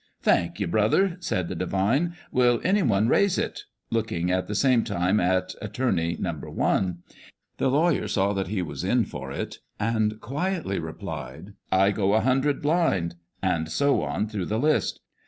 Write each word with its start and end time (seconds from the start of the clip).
"Thank 0.23 0.59
you, 0.59 0.65
brother," 0.65 1.17
said 1.19 1.47
the 1.47 1.53
divine," 1.53 2.15
will 2.31 2.59
any 2.63 2.81
one 2.81 3.07
raise 3.07 3.37
it?" 3.37 3.65
looking 3.91 4.31
at 4.31 4.47
the 4.47 4.55
same 4.55 4.83
time 4.83 5.19
at 5.19 5.53
attorney 5.61 6.17
number 6.19 6.49
one. 6.49 7.03
The 7.57 7.69
lawyer 7.69 8.07
saw 8.07 8.33
he 8.43 8.63
was 8.63 8.83
in 8.83 9.05
for 9.05 9.31
it, 9.31 9.59
and 9.79 10.19
quietly 10.19 10.79
replied," 10.79 11.53
I 11.71 11.91
go 11.91 12.13
a 12.13 12.21
hundred 12.21 12.63
blind," 12.63 13.13
and 13.43 13.69
so 13.69 14.01
on 14.01 14.27
through 14.27 14.45
the 14.47 14.57
list. 14.57 15.01